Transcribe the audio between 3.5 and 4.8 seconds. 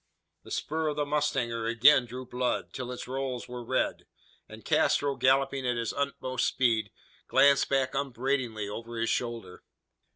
red; and